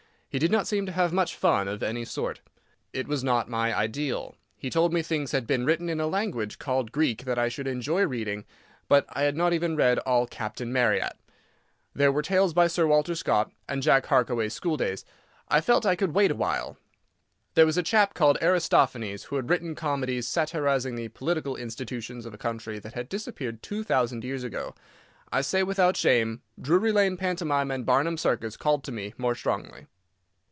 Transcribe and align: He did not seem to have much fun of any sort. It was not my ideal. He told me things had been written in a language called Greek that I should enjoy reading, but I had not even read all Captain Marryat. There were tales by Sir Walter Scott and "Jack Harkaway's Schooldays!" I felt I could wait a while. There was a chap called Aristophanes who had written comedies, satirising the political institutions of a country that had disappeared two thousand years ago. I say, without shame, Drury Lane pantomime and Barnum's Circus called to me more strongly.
He 0.33 0.39
did 0.39 0.49
not 0.49 0.65
seem 0.65 0.85
to 0.85 0.93
have 0.93 1.11
much 1.11 1.35
fun 1.35 1.67
of 1.67 1.83
any 1.83 2.05
sort. 2.05 2.39
It 2.93 3.05
was 3.05 3.21
not 3.21 3.49
my 3.49 3.77
ideal. 3.77 4.37
He 4.55 4.69
told 4.69 4.93
me 4.93 5.01
things 5.01 5.33
had 5.33 5.45
been 5.45 5.65
written 5.65 5.89
in 5.89 5.99
a 5.99 6.07
language 6.07 6.57
called 6.57 6.93
Greek 6.93 7.25
that 7.25 7.37
I 7.37 7.49
should 7.49 7.67
enjoy 7.67 8.05
reading, 8.07 8.45
but 8.87 9.03
I 9.09 9.23
had 9.23 9.35
not 9.35 9.51
even 9.51 9.75
read 9.75 9.99
all 9.99 10.25
Captain 10.25 10.71
Marryat. 10.71 11.19
There 11.93 12.13
were 12.13 12.21
tales 12.21 12.53
by 12.53 12.67
Sir 12.67 12.87
Walter 12.87 13.13
Scott 13.13 13.51
and 13.67 13.83
"Jack 13.83 14.05
Harkaway's 14.05 14.53
Schooldays!" 14.53 15.03
I 15.49 15.59
felt 15.59 15.85
I 15.85 15.97
could 15.97 16.13
wait 16.13 16.31
a 16.31 16.35
while. 16.35 16.77
There 17.55 17.65
was 17.65 17.75
a 17.77 17.83
chap 17.83 18.13
called 18.13 18.37
Aristophanes 18.41 19.23
who 19.25 19.35
had 19.35 19.49
written 19.49 19.75
comedies, 19.75 20.29
satirising 20.29 20.95
the 20.95 21.09
political 21.09 21.57
institutions 21.57 22.25
of 22.25 22.33
a 22.33 22.37
country 22.37 22.79
that 22.79 22.93
had 22.93 23.09
disappeared 23.09 23.61
two 23.61 23.83
thousand 23.83 24.23
years 24.23 24.45
ago. 24.45 24.75
I 25.29 25.41
say, 25.41 25.61
without 25.63 25.97
shame, 25.97 26.41
Drury 26.57 26.93
Lane 26.93 27.17
pantomime 27.17 27.69
and 27.69 27.85
Barnum's 27.85 28.21
Circus 28.21 28.55
called 28.55 28.85
to 28.85 28.93
me 28.93 29.13
more 29.17 29.35
strongly. 29.35 29.87